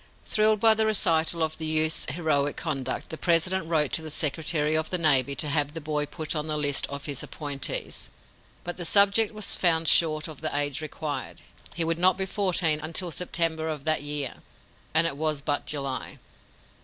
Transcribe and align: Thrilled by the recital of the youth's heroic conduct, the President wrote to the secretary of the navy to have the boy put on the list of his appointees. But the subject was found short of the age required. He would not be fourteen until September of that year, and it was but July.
Thrilled 0.25 0.59
by 0.59 0.73
the 0.73 0.87
recital 0.87 1.43
of 1.43 1.59
the 1.59 1.65
youth's 1.67 2.07
heroic 2.09 2.57
conduct, 2.57 3.09
the 3.09 3.19
President 3.19 3.67
wrote 3.67 3.91
to 3.91 4.01
the 4.01 4.09
secretary 4.09 4.73
of 4.75 4.89
the 4.89 4.97
navy 4.97 5.35
to 5.35 5.47
have 5.47 5.73
the 5.73 5.79
boy 5.79 6.07
put 6.07 6.35
on 6.35 6.47
the 6.47 6.57
list 6.57 6.87
of 6.87 7.05
his 7.05 7.21
appointees. 7.21 8.09
But 8.63 8.77
the 8.77 8.83
subject 8.83 9.31
was 9.31 9.53
found 9.53 9.87
short 9.87 10.27
of 10.27 10.41
the 10.41 10.57
age 10.57 10.81
required. 10.81 11.43
He 11.75 11.83
would 11.83 11.99
not 11.99 12.17
be 12.17 12.25
fourteen 12.25 12.79
until 12.81 13.11
September 13.11 13.69
of 13.69 13.83
that 13.85 14.01
year, 14.01 14.37
and 14.91 15.05
it 15.05 15.17
was 15.17 15.39
but 15.39 15.67
July. 15.67 16.17